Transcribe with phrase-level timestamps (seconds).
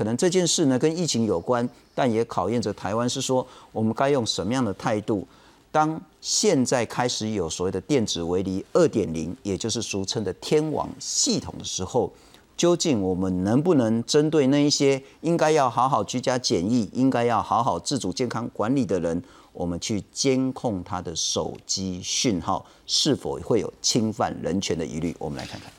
[0.00, 5.28] 可能这件事呢跟疫情有关，但也考验着台湾是说我们该用什么样的态度。
[5.70, 12.10] 当现在开始有所谓的电子围篱二点零，也就是俗称的天网系统的时候，
[12.56, 25.14] 究竟我们能不能针对那一些应该要好好居家检疫、应该要好好自主健康管理的人，我们去监控他的手机讯号是否会有侵犯人权的疑虑？
[25.18, 25.70] 我们来看看。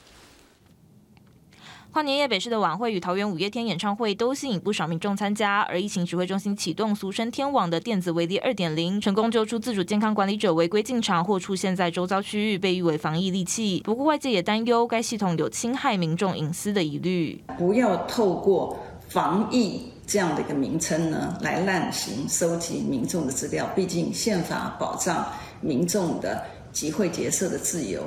[1.93, 13.81] 跨年夜北市的晚会与桃园五月天演唱会都吸引不少民众参加，而疫情指挥中心启动俗称天网的电子围篱二点零，成功揪出自主健康管理者违规进场或出现在周遭区域，被誉为防疫利器。
[13.83, 17.43] 不过外界也担忧该系统有侵害民众隐私的疑虑。
[17.57, 23.69] 不要透过防疫这样的一个名称呢，来滥行收集民众的资料。
[23.75, 25.27] 毕竟宪法保障
[25.59, 28.01] 民众的集会结社的自由。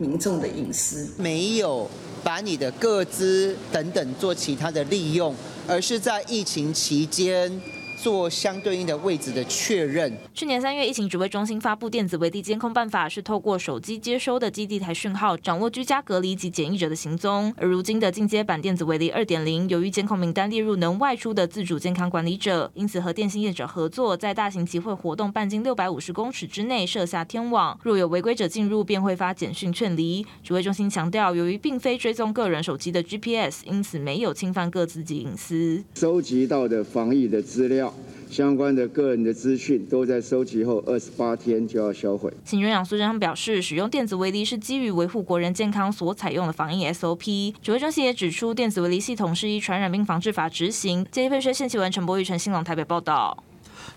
[0.00, 1.86] 民众的隐私没有
[2.24, 5.34] 把你的个资等等做其他的利用，
[5.68, 7.60] 而是在疫情期间。
[8.02, 10.10] 做相对应的位置的确认。
[10.32, 17.52] 去年三月，疫情指挥中心发布电子围地监控办法，是透过手机接收的基地台讯号，掌握居家隔离及检疫者的行踪。
[17.58, 30.26] 而如今的进阶版电子围篱二点零，由于监控名单列入能外出的自主健康管理者，因此和电信业者合作，在大型集会活动半径六百五十公尺之内设下天网，若有违规者进入，便会发简讯劝离。
[30.42, 35.84] 指挥中心强调，由于并非追踪个人手机的 GPS，因此没有侵犯各自及隐私。
[35.94, 37.89] 收集到的防疫的资料。
[38.30, 42.32] 相关的个人的资讯都在收集后二十八天就要销毁。
[42.44, 47.52] 行政长苏贞昌表示，使用电子围篱是基于维护国人健康所采用的防疫 SOP。
[47.60, 51.04] 指挥中心也指出，电子围篱系统是依传染病防治法执行。
[51.10, 53.42] 接一份是谢启文、陈柏宇、陈新龙台北报道。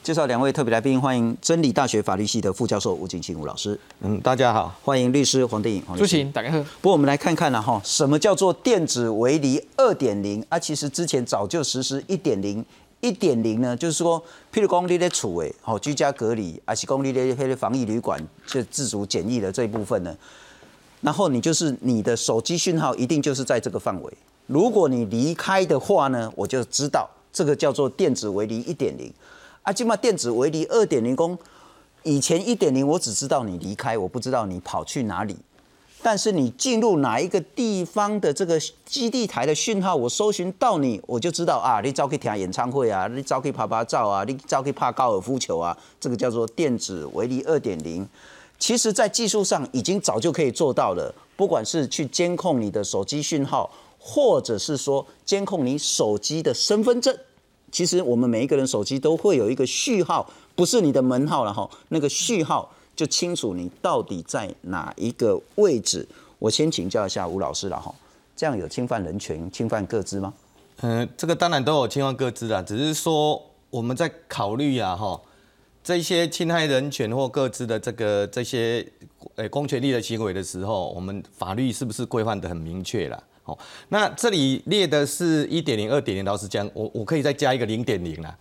[0.01, 3.77] 介绍两位特别来宾，欢迎真理大学法律系的副教授吴景清吴老师。
[4.01, 5.83] 嗯，大家好，欢迎律师黄定颖。
[5.95, 6.57] 朱晴，大家好。
[6.81, 10.57] 不过我们来看看了哈，什么叫做电子围篱二点零啊？
[10.57, 12.65] 其实之前早就实施一点零。
[13.03, 14.17] 一点零呢，就是说，
[14.53, 20.17] 譬如讲你咧厝诶，好居家隔离，还是讲你咧迄个防疫旅馆，就自主检疫的这一部分呢，
[21.01, 24.13] 然后你就是你的手机讯号一定就是在这个范围，
[24.47, 29.13] 如果你离开的话呢，我就知道这个叫做电子围篱一点零，
[29.63, 31.37] 啊，起码电子围篱二点零公，
[32.03, 35.35] 以前一点零我只知道你离开，我不知道你跑去哪里。
[36.05, 48.05] 但是你进入哪一个地方的这个基地台的讯号，我搜寻到你，我就知道啊，你早可以听演唱会啊，你早可以拍拍照啊，你早可以拍高尔夫球啊，这个叫做电子围篱二点零。
[48.59, 57.17] 其实，在技术上已经早就可以做到了，不管是去监控你的手机讯号，或者是说监控你手机的身份证。
[57.71, 62.69] 其实我们每一个人手机都会有一个序号，不是你的门号了哈，那个序号。
[62.95, 66.07] 就清楚你到底在哪一个位置。
[66.39, 67.93] 我先请教一下吴老师了哈，
[68.35, 70.33] 这样有侵犯人权、侵犯各自吗？
[70.81, 75.21] 嗯，这个当然都有侵犯各自啊，只是说我们在考虑啊哈，
[75.83, 78.85] 这些侵害人权或各自的这个这些
[79.35, 83.23] 诶公权力的行为的时候，我们法律是不是规范的很明确了？
[83.43, 83.57] 好，
[83.89, 88.37] 那这里列的是一点零、二点零，老师讲，我我可以再加一个零点零了。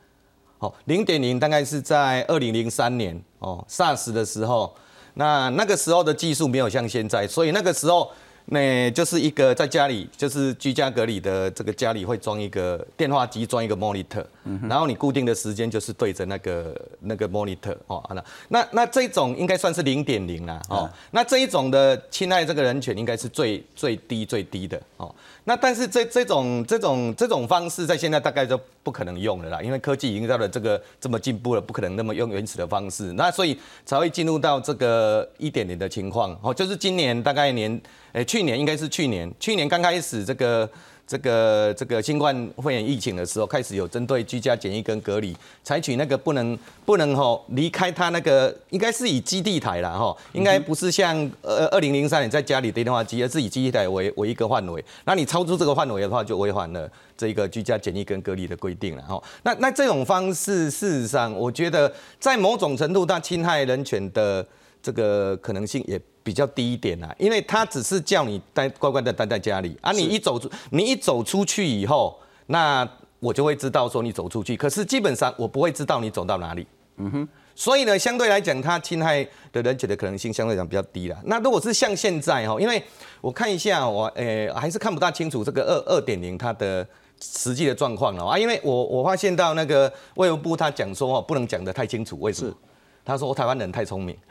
[0.63, 4.73] 哦，零点零大概是在二零零三年哦，SARS 的时候，
[5.15, 8.11] 那那个时候的技术没有像现在，所以那个时候。
[8.47, 14.25] 那就是一个在家里，就是居家隔离的这个家里会装一个电话机，装一个 monitor，
[14.69, 25.15] 然后你固定的时间就是对着那个那个 monitor 哦，那那那这种应该算是零点零啦哦，那这一种的侵害这个人权应该是最最低最低的哦，
[25.45, 37.81] 那但是这这种这种这种方式在现在大概就不可能用了啦，因为科技已经到了这个这么进步了，不可能那么用原始的方式，那所以才会进入到这个一点零的情况哦，就是今年大概年。
[38.13, 40.69] 诶，去年应该是去年，去年刚开始这个
[41.13, 54.83] 这个这个新冠肺炎疫情的时候，开始有针对居家检疫跟隔离，采取那个不能不能吼离开他那个，应该是以基地台啦吼，应该不是像呃二零零三年在家里的电话机，而是以基地台为为一个范围。
[55.05, 59.23] 那你超出这个范围的话，就违反了这个居家检疫跟隔离的规定了哈。
[59.43, 64.47] 那那这种方式，事实上我觉得在某种程度，它侵害人权的
[64.83, 66.01] 这个可能性也。
[66.25, 72.89] 比较低一点啦，因为他只是叫你待乖乖的待在家里啊，你一走出，你一走出去以后，那
[73.19, 76.65] 我就会知道说你走出去，可是基本上我不会知道你走到哪里。
[76.99, 81.21] 嗯哼，所以呢，相对来讲，他侵害的人权的可能性相对讲比较低了。
[81.25, 82.81] 那如果是像现在哈，因为
[83.21, 86.87] 我看一下我诶还是看不大清楚这个二二点零它的
[87.21, 92.55] 实际的状况了啊，因为我我发现到那个卫生部他讲说哦不能讲得太清楚，为什么？
[93.05, 94.17] 他说台湾人太聪明，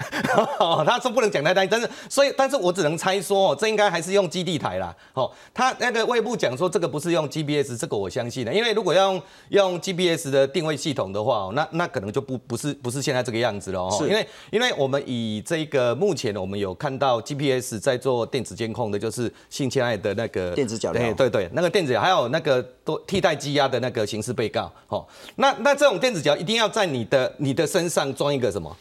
[0.85, 4.95] 他说不能讲太大，但是所以，但是我只能猜说，这应该还是用基地台啦。
[5.13, 13.89] 哦，他那个外部讲说这个不是用 GPS，这个我相信的，因为如果要用用 GPS 的定位系统的话，那那可能就不不是不是现在这个样子了。
[13.91, 24.71] 是，因为因为我们以这个目前我们有看到 GPS 在做电子监控的，就是性侵害的那个电子脚镣，对对，那个电子还有那个多替代羁押的那个刑事被告。
[24.87, 25.05] 哦，
[25.35, 28.75] 那那这种电子脚一定要在你的你的身上装一个什么？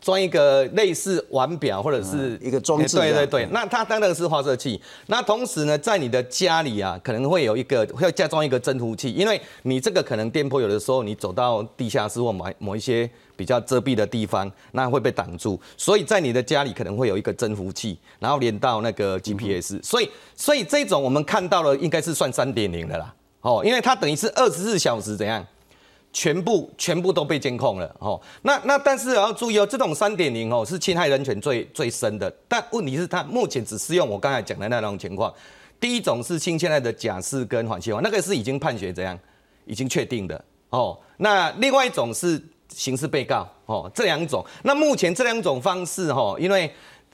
[0.00, 4.80] 装一个类似腕表或者是一个装置，对对对，那它当然是发射器。
[5.06, 15.60] 那同时呢，在你的家里啊，可能会有一个会加装一个增幅器，因为你这个可能店铺有的时候你走到地下室或某某一些比较遮蔽的地方，那会被挡住。
[15.76, 19.80] 所以在你的家里可能会有一个增幅器，然后连到那个 GPS。
[19.84, 23.14] 所以所以这种我们看到了应该是算三点零的啦，
[23.46, 25.46] 哦，因为它等于是二十四小时怎样？
[26.12, 35.32] 全部全部都被监控了哦，那那但是要注意哦，这种三点零哦是侵害人权最最深的，但问题是它目前只适用我刚才讲的那种情况。
[35.78, 39.16] 第一种是新现在的假释跟缓期，那个是已经判决怎样，
[39.66, 40.98] 已经确定的哦。
[41.18, 44.44] 那另外一种是刑事被告哦，这两种。
[44.64, 46.68] 那目前这两种方式哈，因为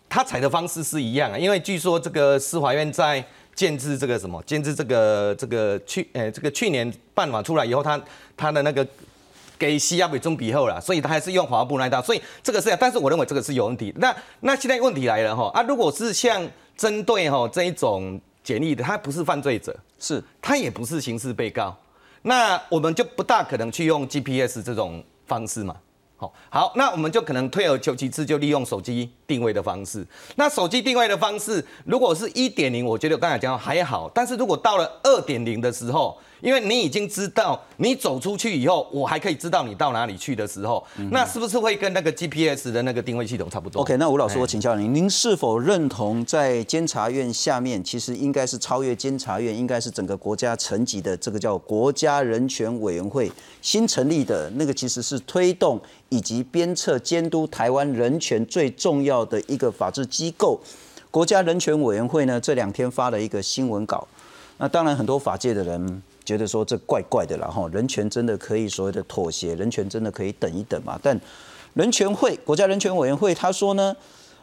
[0.09, 3.23] 他采的方式是一样啊，因为据说这个司法院在。
[3.55, 4.43] 建制这个什么？
[4.45, 8.01] 建制这个这个去呃，这个去年办法出来以后，他
[8.37, 8.87] 他的那个
[9.59, 13.93] 给西亚比中比后了，所以他还是用华布那一套，所以这个是，但是我认为这个是有问题。
[13.99, 21.77] 那那现在问题来了哈啊，如果是像针对哈这一种简历的，他不是犯罪者，是他也不是刑事被告，
[22.23, 25.77] 那我们就不大可能去用 GPS 这种方式嘛。
[26.51, 30.07] 好，那我们就可能退而求其次，就利用手机定位的方式。
[30.37, 53.31] 那手机定位的方式，如果是一点零，我觉得刚才讲还好，但是如果到了二点零的时候，因为你已经知道，你走出去以后，我还可以知道你到哪里去的时候，那是不是会跟那个 GPS 的那个定位系统差不多？OK，那吴老师，我请教您，您是否认同在监察院下面，其实应该是超越监察院，应该是整个国家层级的这个叫国家人权委员会
[53.61, 60.61] 新成立的那个，其实是推动以及鞭策监督台湾人权最重要的一个法治机构。
[61.13, 64.09] 国家人权委员会呢，这两天发了一个新闻稿，
[64.59, 66.03] 那当然很多法界的人。
[66.25, 70.99] 觉得说这怪怪的了哈，人权真的可以所谓的妥协，人权真的可以等一等嘛？
[71.03, 71.19] 但
[71.75, 73.97] 人权会国家人权委员会他说呢，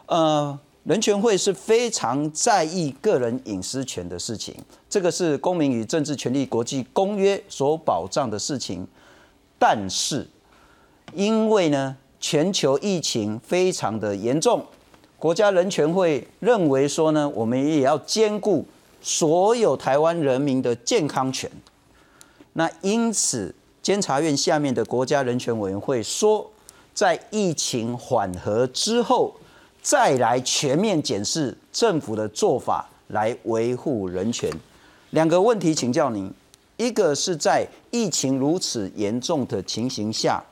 [0.06, 4.54] 呃，人权会是非常在意个人隐私权的事情，
[4.88, 8.86] 这个是公民与政治权利国际公约所保障的事情。
[9.58, 10.26] 但是
[11.14, 14.64] 因为呢，全球疫情非常的严重，
[15.18, 18.66] 国家人权会认为说呢，我们也要兼顾
[19.00, 21.50] 所有台湾人民的健康权。
[22.52, 26.50] 那因此，监察院下面的国家人权委员会说，
[26.92, 29.34] 在疫情缓和之后，
[29.80, 34.50] 再来全面检视政府的做法，来维护人权。
[35.10, 36.32] 两个问题请教您：
[36.76, 40.42] 一个是在疫情如此严重的情形下，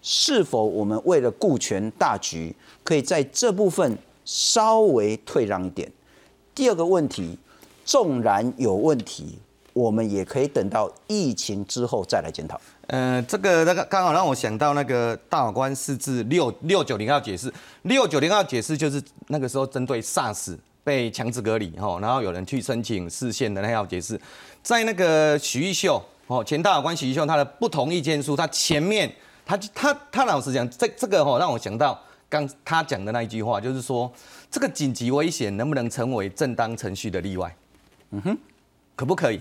[0.00, 5.90] 是否我们为了顾全大局，可以在这部分稍微退让一点？
[6.54, 7.36] 第二个问题，
[7.84, 9.38] 纵然有问题。
[9.78, 12.60] 我们也可以等到疫情之后再来检讨。
[12.88, 24.20] 呃，这个那个刚好让我想到那个大法官四字六六九零号解释，六九零号解释就是那个时候针对 SARS 被强制隔离哈，然后有人去申请视线的那号解释，
[24.64, 29.08] 在那个许玉秀哦，前大法官许玉秀他的不同意见书，他前面
[29.46, 31.96] 他他他老实讲，这这个哈让我想到
[32.28, 34.10] 刚他讲的那一句话，就是说
[34.50, 37.54] 这个紧急危险能不能成为正当程序的例外？
[38.10, 38.38] 嗯哼，
[38.96, 39.38] 可不可以？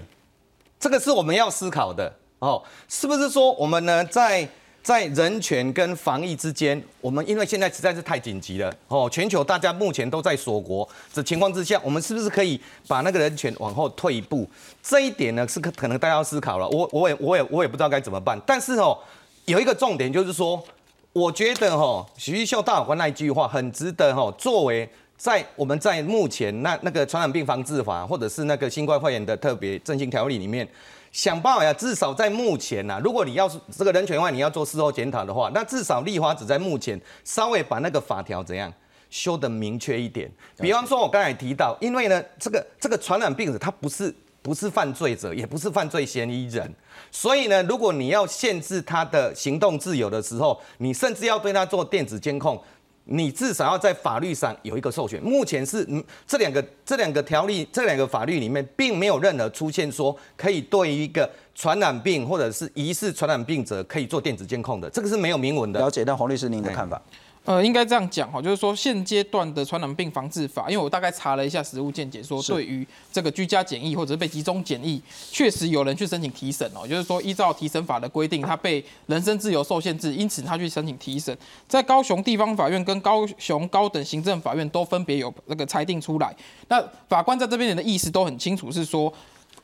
[0.79, 4.48] 这个是我们要思考的哦，是不是说我们呢，在
[4.84, 14.48] 在人权跟防疫之间，我们因为现在实在是太紧急了哦，全球大家目前都在锁国的情况之下，我们是不是可以把那个人权往后退一步？
[14.84, 16.69] 这一点呢，是可可能大家要思考了。
[16.69, 18.39] 我我也我也我也不知道该怎么办。
[18.46, 18.98] 但是哦，
[19.46, 20.63] 有一个重点就是说，
[21.12, 24.88] 我觉得哈，徐秀大法官那一句话很值得哈，作为。
[25.17, 30.67] 在我们在目前那那个传染病防治法，或者是那个新冠肺炎的特别振兴条例里面，
[31.12, 38.71] 想办法呀，至少在目前呐，如果你要是这个人权外，你要做事后检讨的话，那至少立法只在目前稍微把那个法条怎样
[39.09, 40.31] 修得明确一点。
[40.57, 46.71] 比方说，我刚才提到，因为呢，这个这个传染病者他不是不是犯罪者，也不是犯罪嫌疑人，
[47.12, 52.62] 所以呢，如果你要限制他的行动自由的时候，你甚至要对他做电子监控。
[53.07, 55.21] 你至少要在法律上有一个授权。
[55.23, 65.79] 目前是嗯这两个这两个条例这两个法律里面，并没有任何出现说可以对于一个传染病或者是疑似传染病者可以做电子监控的，这个是没有明文的。
[65.79, 67.01] 了解，那黄律师您的看法？
[67.48, 75.01] 呃，应该这样讲哈，就是说现阶段的传染病防治法，因为我大概查了一下实务见解，说对于这个居家检疫或者是被集中检疫，
[75.32, 81.36] 确实有人去申请提审哦，就是说依照提审法的规定，他被人身自由受限制，因此他去申请提审，
[81.70, 86.36] 在高雄地方法院跟高雄高等行政法院都分别有那个裁定出来，
[86.68, 89.13] 那法官在这边的意思都很清楚，是说。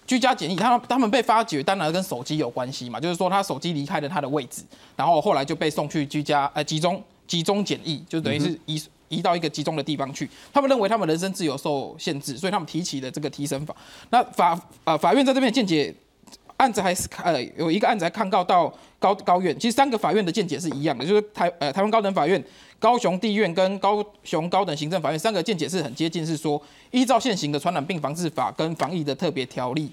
[0.06, 4.62] 居家检疫，他他们被发觉，当然跟手机有关系嘛，就是说他手机离开了他的位置，
[4.98, 7.02] 然后后来就被送去居家呃集中
[7.34, 10.30] 集中检疫，就等于是移移到一个集中的地方去。
[10.54, 13.75] 他们认为他们人身自由受限制，所以他们提起了这个提审法。
[14.12, 15.92] 那法啊法院在这边见解，
[16.58, 22.44] 案子还是呃有一个案子还抗告到高高院，其实三个法院的见解是一样的，就是台呃台湾高等法院。
[22.78, 26.62] 高雄地院跟高雄高等行政法院三个见解是很接近，是说
[26.92, 29.90] 依照现行的传染病防治法跟防疫的特别条例，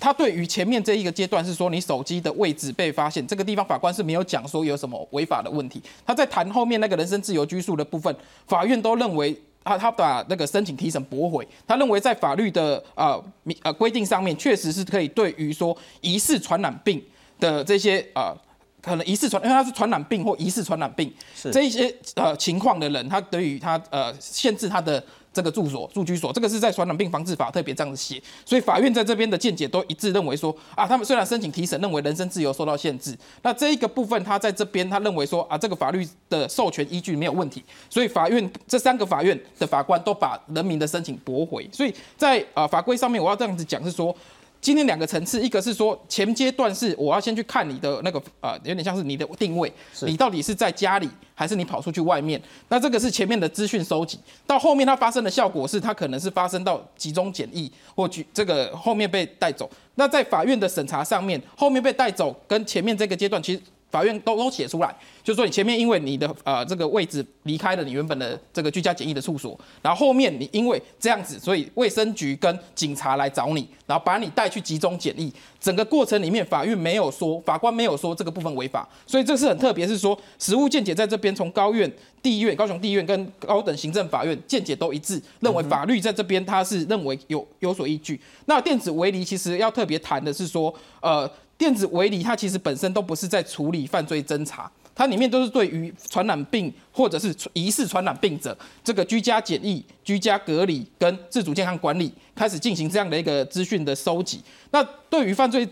[0.00, 5.82] 他对于前面这一个阶段是说你手机的位置被发现，这个地方法官是没有讲说有什么违法的问题。
[6.06, 8.14] 他在谈后面那个人身自由拘束的部分，
[8.46, 13.22] 法院都认为他他把那个申请提审驳回，他认为在法律的呃
[13.62, 17.02] 呃规定上面确实是可以对于说疑似传染病
[17.38, 18.36] 的这些呃。
[18.80, 21.12] 可能疑似传，因为他是传染病或疑似传染病，
[21.52, 25.04] 这一些呃情况的人，他对于他呃限制他的
[25.38, 44.12] 这个住所、住居所，这个是在传染病防治法特别这样子写，所以法院在这边的见解都一致认为说啊，他们虽然申请提审，认为人身自由受到限制，那这一个部分他在这边他认为说啊，这个法律的授权依据没有问题，所以法院这三个法院的法官都把人民的申请驳回，所以在啊法规上面我要这样子讲是说。
[44.60, 49.72] 今天两个层次，一个是说前阶段是我要先去看你的那个呃，有点像是你的定位，
[50.02, 52.40] 你到底是在家里还是你跑出去外面？
[52.68, 59.70] 那这个是前面的资讯收集，到后面它发生的效果是它可能是发生到集中检疫或举这个后面被带走。
[59.94, 63.62] 那在法院的审查上面，后面被带走跟前面这个阶段其实。
[63.90, 81.90] 法院都都写出来，就是说你前面因为你的呃这个位置离开了你原本的这个居家检疫的处所，然后后面你因为这样子，所以卫生局跟警察来找你，然后把你带去集中检疫，整个过程里面法院没有说，法官没有说这个部分违法，所以这是很特别，是说实务见解在这边从高院、
[82.22, 88.20] 地院、高雄地院跟高等行政法院见解都一致，认为法律在这边他是认为有有所依据。
[88.44, 91.30] 那电子围篱其实要特别谈的是说，呃。
[91.58, 104.40] 电子围篱，它其实本身都不是在处理犯罪侦查，它里面都是对于传染病或者是疑似传染病者，这个居家检疫、居家隔离跟自主健康管理开始进行这样的一个资讯的收集。
[104.70, 105.68] 那对于犯罪，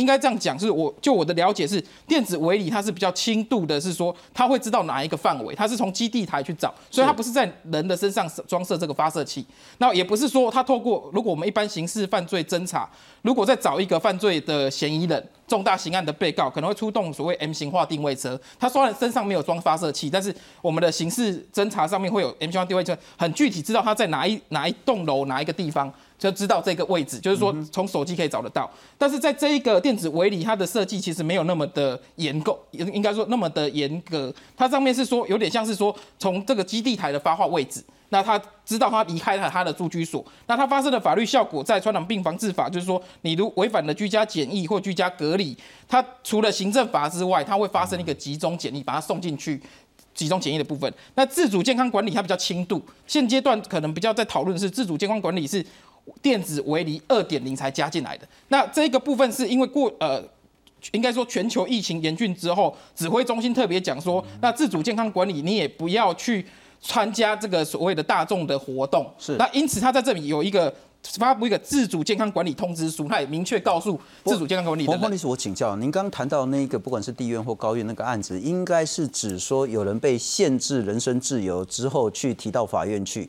[0.00, 1.78] 应该这样讲，是我就我的了解是，
[2.08, 9.44] 电子围篱它是比较轻度的，是说它会知道哪一个范围，它是从基地台去找，所以它不是在人的身上装设这个发射器。
[9.78, 12.88] 那也不是说它透过，如果我们一般刑事犯罪侦查，
[13.22, 25.92] 如果再找一个犯罪的嫌疑人、重大刑案的被告，可能会出动所谓 M 型化定位车，它虽然身上没有装发射器，但是我们的刑事侦查上面会有 M 型化定位车，很具体知道他在哪一哪一栋楼哪一个地方。
[26.20, 28.70] 就知道这个位置，就是说从手机可以找得到。
[28.98, 34.32] 但是在这一个电子围里，它的设计其实没有那么的严格，应应该说那么的严格。
[34.54, 45.56] 它上面是说有点像是说从这个基地台的发话位置，那他知道他离开了他的住居所，那他发生的法律效果在传染病防治法，就是说你如违反了居家检疫或居家隔离，
[45.88, 49.58] 它除了行政法之外，它会发生一个集中检疫，把它送进去
[50.12, 50.92] 集中检疫的部分。
[51.14, 55.64] 那自主健康管理它比较轻度，现阶段可能比较在讨论的是自主健康管理是。
[56.22, 60.22] 电子围篱二点零才加进来的，那这个部分是因为过呃，
[60.92, 66.44] 应该说全球疫情严峻之后，指挥中心特别讲说，那自主健康管理你也不要去
[66.80, 69.36] 参加这个所谓的大众的活动，是。
[69.36, 70.74] 那因此他在这里有一个
[71.18, 74.86] 发布一个自主健康管理通知书，他也明确告诉自主健康管理。
[74.86, 83.28] 黄黄律师，我请教您，刚刚谈到那个不管是地院或高院那个案子，应该是指说有人被限制人身自由之后去提到法院去，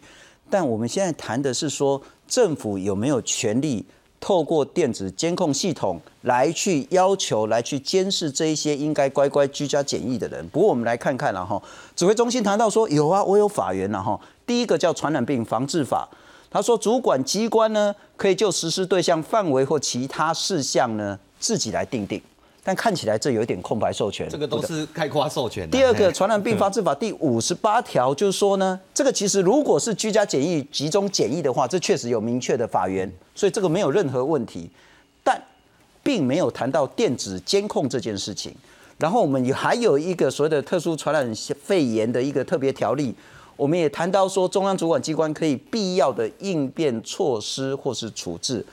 [0.52, 2.02] 但我们现在谈的是说。
[2.28, 3.86] 政府有没有权利
[4.22, 10.48] 透过电子监控系统来去要求、来去监视这一些应该乖乖居家检疫的人？
[10.48, 11.62] 不过我们来看看了哈，
[11.94, 14.18] 指挥中心谈到说有啊，我有法源了哈。
[14.46, 16.08] 第一个叫《传染病防治法》，
[16.50, 22.22] 他说主管机关呢可以就实施对象范围或其他事项呢自己来定定。
[22.64, 25.68] 但看起来这有一点空白授权，这个都是开夸授权。
[25.72, 34.70] 第二个，《传染病防治法》第五十八条就是说呢，这个其实如果是居家检疫、集中检疫的话，这确实有明确的法源，所以这个没有任何问题。
[35.24, 35.42] 但
[36.04, 38.54] 并没有谈到电子监控这件事情。
[39.00, 43.16] 然后我们也还有一个所谓的特殊传染肺炎的一个特别条例，
[43.56, 48.64] 我们也谈到说中央主管机关可以必要的应变措施或是处置。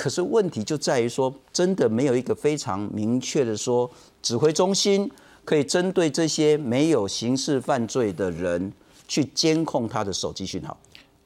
[0.00, 3.90] 可是问题就在于说，真的没有一个非常明确的说，
[4.22, 5.10] 指挥中心
[5.44, 8.72] 可以针对这些没有刑事犯罪的人
[9.06, 10.74] 去监控他的手机讯号。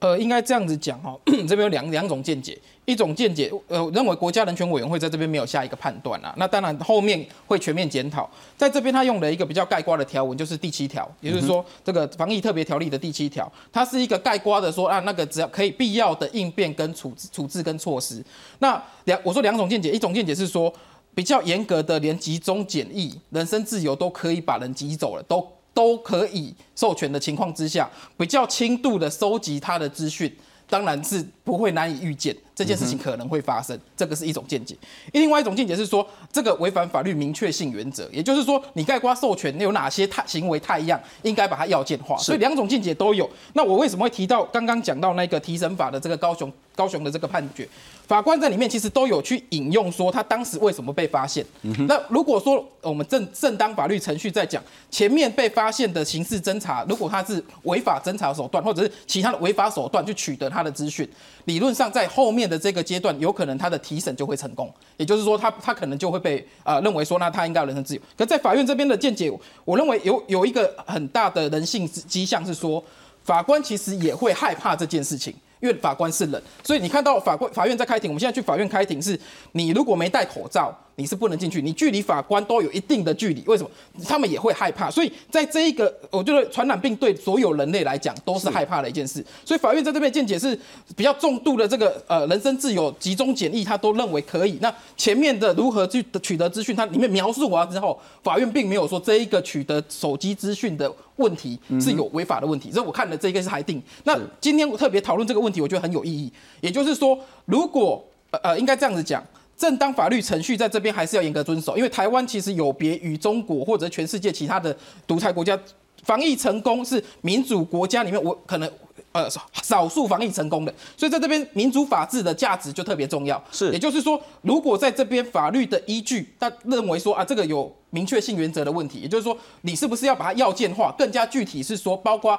[0.04, 1.18] 呃，应该这样子讲哈，
[1.48, 18.22] 这边有两两种见解，一种见解，呃，认为国家人权委员会在这边没有下一个判断啊，那当然后面会全面检讨，在这边他用了一个比较概括的条文，就是第七条，也就是说这个防疫特别条例的第七条，它是一个概括的说啊，那个只要可以必要的应变跟处置处置跟措施，
[18.58, 20.70] 那两我说两种见解，一种见解是说
[21.14, 25.48] 比较严格的，连集中检疫、人身自由都可以把人挤走了，都。
[25.74, 30.34] 都可以授权的情况之下，比较轻度的收集他的资讯，
[30.70, 33.78] 当然是不会难以预见这件事情可能会发生。
[33.94, 34.74] 这个是一种见解。
[35.12, 42.16] 另外一种见解是说，这个违反法律明确性原则，也就是说，你盖瓜授权有哪些太行为太一样，应该把它要件化。
[42.16, 43.28] 所以两种见解都有。
[43.52, 47.68] 那我为什么会提到刚刚讲到那个提审法的这个高雄高雄的这个判决？
[48.06, 51.44] 法官在里面其实都有去引用说他当时为什么被发现。
[51.88, 61.08] 那如果说我们正正当法律程序在讲前面被发现的刑事侦查，如果他是违法侦查手段或者是其他的违法手段去取得他的资讯，
[61.44, 64.72] 理论上在后面的这个阶段，有可能他的提审就会成功。
[64.96, 68.00] 也就是说，他他可能就会被呃认为说那他应该有人身自由。
[68.16, 69.30] 可在法院这边的见解，
[69.64, 72.82] 我认为有有一个很大的人性迹象是说，
[73.22, 75.34] 法官其实也会害怕这件事情。
[75.60, 79.18] 因为法官是人，所以你看到法官法院在开庭，我们现在去法院开庭，是
[79.52, 80.76] 你如果没戴口罩。
[80.96, 83.42] 你是不能进去，你距离法官都有一定的距离。
[83.46, 83.70] 为什么？
[84.04, 84.90] 他们也会害怕。
[84.90, 89.24] 所以在这一个，我觉得传染病对所有人类来讲都是害怕的一件事。
[89.44, 90.56] 所以法院在这边见解是
[90.96, 94.58] 比较重度的这个呃人身自由集中检疫，他都认为可以。
[94.60, 102.70] 那前面的如何去取得资讯，它里面描述完之后，法院并没有说这一个取得手机资讯的问题是有违法的问题。
[102.70, 103.82] 所以我看了这个是还定。
[104.04, 106.32] 那今天我特别讨论这个问题，我觉得很有意义。
[106.60, 109.20] 也就是说，如果呃呃应该这样子讲。
[109.56, 115.58] 正当法律程序在这边还是要严格遵守，因为台湾其实有别于中国或者全世界其他的独裁国家，
[116.02, 118.70] 防疫成功是民主国家里面我可能
[119.14, 119.26] 呃
[119.62, 123.42] 少数防疫成功的，所以在这边民主法治的价值就特别重要。
[123.50, 127.74] 是，也就是说，如果在这边法律的依据，他认为说啊这个有。
[127.94, 130.92] 明确性原则的问题，也就是说，你是不是要把它要件化？
[130.98, 132.36] 更加具体是说，包括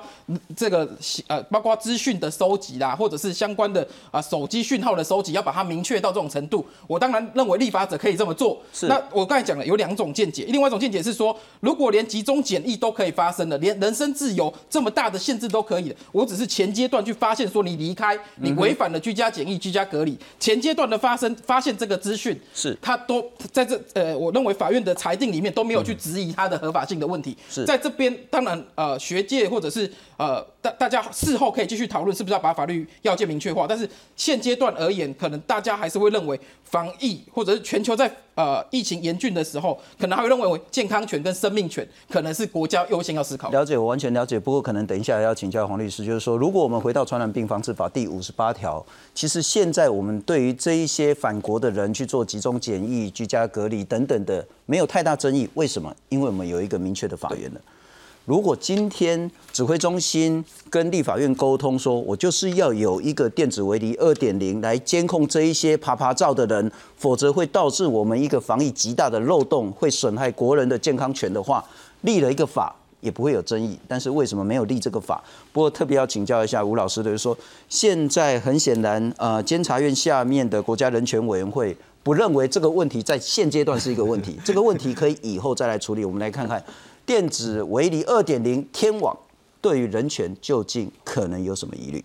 [0.54, 0.86] 这个
[1.28, 6.66] 呃，包括资讯的收集啦，或者是相关的啊手机讯号的收集，要把它明确到这种程度。
[6.88, 8.62] 我当然认为立法者可以这么做。
[8.74, 8.88] 是。
[8.88, 22.78] 那我刚才讲了有两种见解，另外一种见解是说，如果连集中检疫都可以发生的，连人身自由这么大的限制都可以的，我只是前阶段去发现说你离开，你违反了居家检疫、居家隔离，前阶段的发生发现这个资讯，是。
[22.80, 25.56] 他都在这呃，我认为法院的裁定里面。
[25.56, 27.64] 都没有去质疑它的合法性的问题，是。
[27.64, 43.52] 在这边当然呃学界或者是呃大大家事后可以继续讨论是不是要把法律要件明确化，但是现阶段而言，可能大家还是会认为防疫或者是全球在呃疫情严峻的时候，可能还会认为健康权跟生命权可能是国家优先要思考。
[43.52, 44.40] 了解，我完全了解。
[44.40, 54.46] 不过可能等一下要请教黄律师，就是说如果我们回到传染病防治法第五十八条，其实现在我们对于这一些返国的人去做集中检疫、居家隔离等等的。
[54.66, 55.96] 没有太大争议，为什么？
[56.10, 57.62] 因为我们有一个明确的法源了。
[58.26, 71.64] 如果今天指挥中心跟立法院沟通说，我就是要有一个电子围篱二点零来监控这一些爬爬照的人，否则会导致我们一个防疫极大的漏洞，会损害国人的健康权的话，
[72.02, 73.78] 立了一个法也不会有争议。
[73.88, 75.24] 但是为什么没有立这个法？
[75.54, 77.38] 不过特别要请教一下吴老师的，就是说
[77.70, 81.78] 现在很显然，呃，监察院下面的国家人权委员会。
[82.02, 86.06] 不认为这个问题在现阶段是一个问题，这个问题可以以后再来处理。
[86.06, 86.64] 我们来看看
[87.06, 89.16] 电子围篱二点零天网
[89.62, 92.04] 对于人权究竟可能有什么疑虑？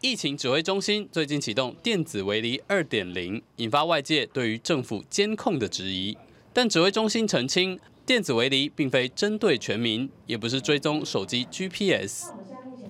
[0.00, 6.16] 疫情指挥中心最近启动电子围篱二点零，引发外界对于政府监控的质疑。
[6.52, 12.30] 但指挥中心澄清，电子围篱并非针对全民，也不是追踪手机 GPS。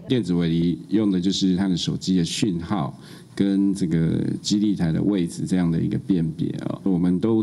[0.09, 2.99] 电子围篱用的就是他的手机的讯号。
[3.35, 7.43] 跟这个基地台的位置这样的一个辨别啊，我们都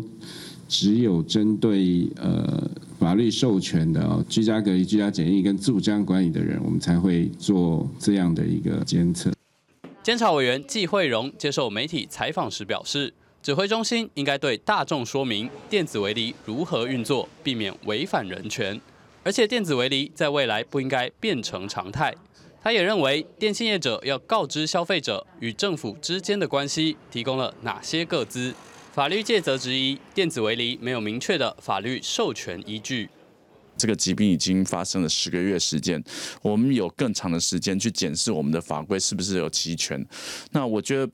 [0.67, 2.69] 只有针对呃
[3.09, 9.31] 法律授权的居家隔离、居家检疫跟自主健康管理的人，我们才会做这样的一个监测。
[10.03, 18.79] 监察委员季惠荣接受媒体采访时表示，指挥中心应该对大众说明电子围篱如何运作，避免违反人权，
[19.23, 22.13] 而且电子围篱在未来不应该变成常态。
[22.61, 28.53] 他也认为，电信业者要告知消费者与政府之间的关系提供了哪些个资。
[28.99, 33.07] 法律界则质疑电子围篱没有明确的法律授权依据。
[33.77, 36.03] 这个疾病已经发生了十个月时间，
[36.41, 40.05] 我们有更长的时间去检视我们的法规是不是有齐全。
[40.51, 41.09] 那我觉得，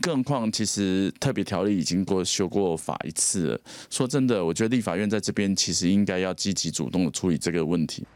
[0.00, 3.60] 更何况其实特别条例已经过修过法一次了。
[3.90, 8.06] 说真的，我觉得立法院在这边其实应该要积极主动的处理这个问题。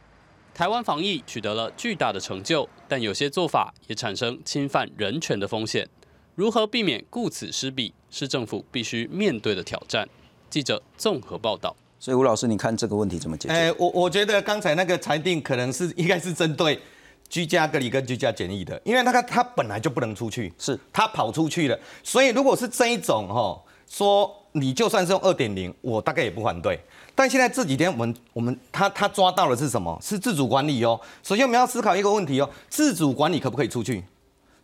[0.54, 5.86] 台湾防疫取得了巨大的成就，但有些做法也产生侵犯人权的风险。
[6.36, 10.06] 如何避免顾此失彼，是政府必须面对的挑战。
[10.50, 11.74] 记者综合报道。
[11.98, 13.54] 所以吴老师，你看这个问题怎么解决？
[13.54, 16.78] 哎，我我觉得刚才那个裁定可能是应该是针对
[17.26, 26.78] 居家隔离跟居家检疫的，因为那个他本来就不能出去，是他跑出去了，所以如果是这一种哈，说你就算是用二点零，我大概也不反对。
[27.14, 29.98] 但现在这几天我们我们他他抓到的是什么？
[30.02, 31.00] 是自主管理哦。
[31.22, 34.04] 首先我们要思考一个问题哦，自主管理可不可以出去？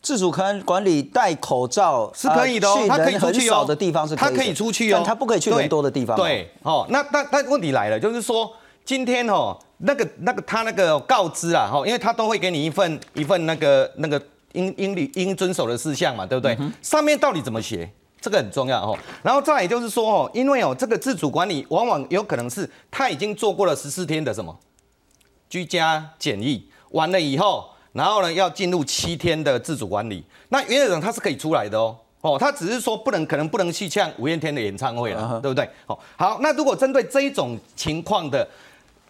[0.02, 3.64] 自主可管理戴口罩是可以的哦，他可以出去哦。
[3.64, 6.16] 的地方是他可以出去哦，他不可以去人多的地方。
[6.16, 8.52] 对，哦，那那那问题来了，就是说
[8.84, 14.20] 今天哦，那个那个他那个告知啊，哈，因为他都会给你一份一份那个那个
[14.54, 16.58] 应应理应遵守的事项嘛，对不对？
[16.82, 17.88] 上面到底怎么写，
[18.20, 18.98] 这个很重要哦。
[19.22, 24.58] 然后再也就是说哦，因为哦，这个自主管理往往有可能是他已经做过了十四天的什么
[25.48, 27.68] 居家检疫完了以后。
[27.92, 30.24] 然后呢，要进入七天的自主管理。
[30.48, 35.68] 那原则上他是可以出来的哦，哦，他只是说不能，可能不能去像五月天的演唱会了，对不对？
[35.86, 38.46] 哦，好，那如果针对这一种情况的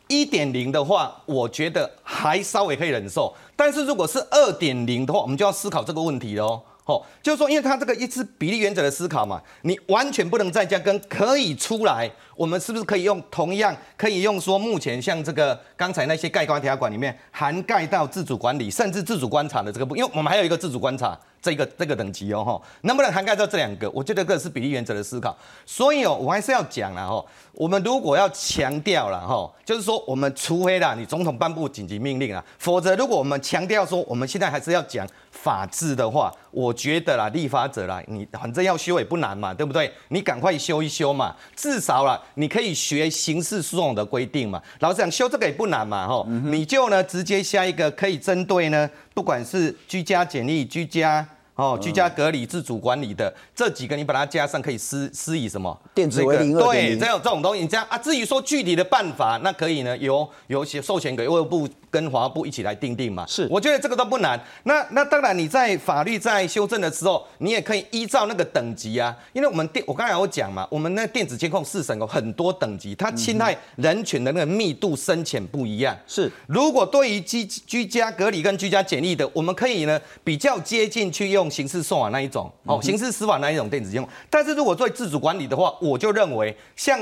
[0.09, 3.33] 一点零的话，我觉得还稍微可以忍受。
[3.55, 6.63] 但是如果是二点零的话，我们就要思考这个问题了哦。
[6.85, 12.11] 哦，就是说，因为他这个一次比例原则的思考嘛，你完全不能在家跟可以出来。
[12.43, 23.89] 我们是不是可以用同样可以用说目前像这个刚才那些盖棺条款里面涵盖到自主管理甚至自主观察的这个部，因为我们还有一个自主观察这个这个等级哦哈，能不能涵盖到这两个？
[23.91, 25.37] 我觉得这是比例原则的思考。
[25.65, 39.93] 所以哦，我还是要讲了哈，我们如果要强调了哈，就是说我们除非啦，你总统颁布紧急命令啊，否则如果我们强调说我们现在还是要讲法治的话，我觉得啦，立法者啦，你反正要修也不难嘛，对不对？
[40.09, 42.21] 你赶快修一修嘛，至少啦。
[42.35, 44.63] 你可以学刑事诉讼的规定嘛？
[44.81, 51.27] 老实讲，修这个也不难嘛，吼，你就呢直接下一个可以针对呢，不管是居家简易、居家。
[51.63, 55.79] 哦，居家隔离、自主管理的这几个，你把它加上，可以施施以什么？
[55.95, 57.97] 电子为零对，这种这种东西，你这样啊。
[57.97, 63.25] 至于说具体的办法，那可以呢，由由授权给卫生部跟华部一起来定定嘛。
[63.29, 64.41] 是，我觉得这个都不难。
[64.65, 69.17] 那那当然，你在法律在修正的时候，你也可以依照那个等级啊。
[69.33, 75.97] 因为我们电，我刚才有讲嘛，我们那电子监控四审有很多等级，它侵害人权的那个密度深浅不一样。
[76.09, 81.52] 是，如果对于居居家隔离跟居家检疫的，我们可以呢比较接近去用。
[81.53, 86.99] 用刑事送法那一种哦，刑事司法那一种电子监控，但是如果做自主管理的话，我就认为像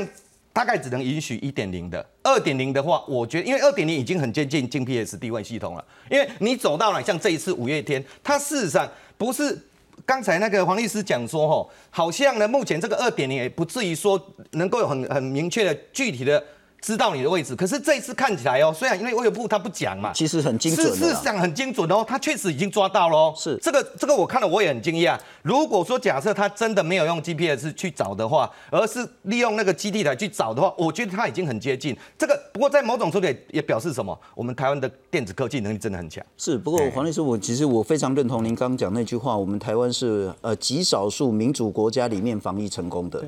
[0.53, 9.57] 大概只能允许一点零的，二点零的话，我觉得因为二点零已经很接近进 PS 地位系统了，因为你走到了像这一次五月天，它事实上不是
[10.05, 14.21] 刚才那个黄律师讲说哈，好像呢目前这个二点零也不至于说
[14.53, 16.43] 能够有很很明确的具体的。
[16.81, 23.35] 知道你的位置，可是这一次看起来哦，虽然因为卫生部他不讲嘛，其实很精准，是是讲很精准哦，他确实已经抓到喽。
[23.37, 25.19] 是这个这个我看了我也很惊讶。
[25.43, 31.97] 如果说假设他真的没有用 GPS 去找的话，而是利用那个基地台去找的话，我觉得他已经很接近。
[32.19, 34.19] 这个不过在某种程度也也表示什么？
[34.35, 36.25] 我们台湾的电子科技能力真的很强。
[36.37, 43.23] 是不过黄律师，我其实我非常认同您刚刚讲那句话，我们台湾是呃极少数民主国家里面防疫成功的。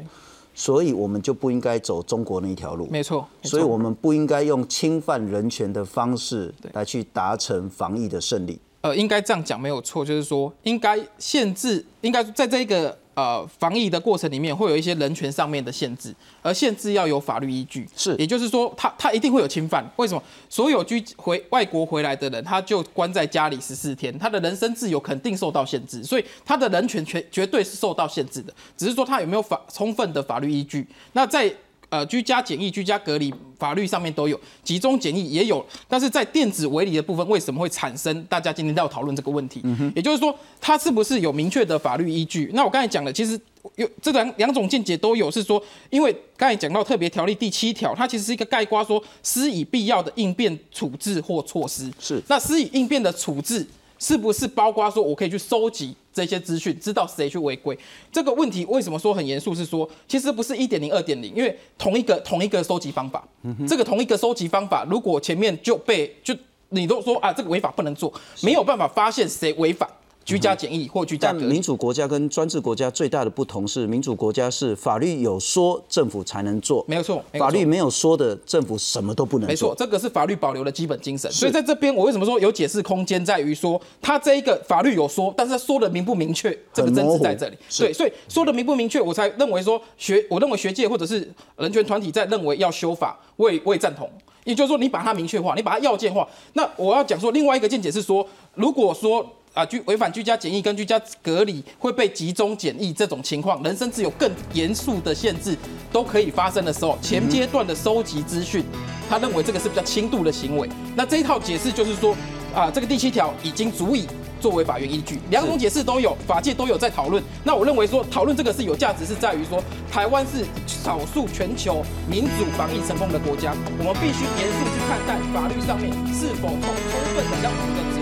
[0.55, 2.87] 所以，我们就不应该走中国那一条路。
[2.91, 8.59] 没错，所以我们不应该用侵犯人权的方式来去达成防疫的胜利。
[8.83, 12.99] 呃，应该这样讲没有错，就是说应该限制，应该在这个。
[13.15, 17.87] 呃，防疫的过程里面会有一些人权上面的限制，而限制要有法律依据。
[17.95, 19.85] 是，也就是说，他他一定会有侵犯。
[19.97, 20.23] 为什么？
[20.49, 28.53] 所有居回外国回来的人，他就关在家里十四天，他的人身自由肯定受到限制，所以他的人权绝绝对是受到限制的。
[28.77, 30.87] 只是说他有没有法充分的法律依据？
[31.13, 31.53] 那在。
[31.93, 38.25] 呃，居家检疫、居家隔离法律上面都有，集中检疫也有，但是在电子围篱的部分，为什么会产生？
[38.25, 39.61] 大家今天都要讨论这个问题。
[39.65, 42.51] 嗯也就是说，它是不是有明确的法律依据？
[42.55, 43.39] 那我刚才讲的，其实
[43.77, 51.93] 有这两两种见解都有，是说，因为刚才讲到特别条例第七条，它其实是一个概括说，施以必要的应变处置或措施。
[52.01, 53.67] 是，那施以应变的处置。
[54.03, 57.79] 是不是包括说，我可以去收集这些资讯，知道谁去违规？
[58.11, 59.55] 这个问题为什么说很严肃？
[59.55, 63.23] 是说，其实不是一点零、二点零，因为同一个同一个收集方法，
[63.69, 66.35] 这个同一个收集方法，如果前面就被就
[66.71, 68.13] 你都说啊，这个违法不能做，
[68.43, 69.89] 没有办法发现谁违反。
[70.25, 71.53] 居家检疫或居家但隔离。
[71.53, 79.75] 民主国家跟专制国家最大的不同是，民主国家是法律有说政府才能做，没有错，没有错法律没有说的政府什么都不能做没错，。
[79.77, 81.31] 这个是法律保留的基本精神。
[81.31, 87.57] 所以在这边，我为什么说有解释空间，在于说他这一个法律有说，但是他说的明不明确，这个争执在这里。
[87.79, 94.11] 对，所以说的明不明确，我才认为说学，我认为学界或者是人权团体在认为要修法，我也我也赞同。
[94.45, 96.29] 也就是说，你把它明确化，你把它要件化。
[96.55, 105.57] 那我要讲说，另外一个见解是说，如果说啊居违反居家检疫跟居家隔离会被集中检疫这种情况，人身自由更严肃的限制
[105.93, 108.65] 都可以发生的时候，前阶段的收集资讯，
[109.09, 110.69] 他认为这个是比较轻度的行为。
[110.97, 112.17] 那这一套解释就是说，
[112.55, 114.07] 啊这个第七条已经足以。
[114.43, 117.23] 作为法院依据，两种解释都有，法界都有在讨论。
[117.45, 128.02] 那我认为说，讨论这个是有价值，是在于说，台湾是少数全球民主防疫成功的国家，我们必须严肃去看待法律上面是否充充分的让我们的指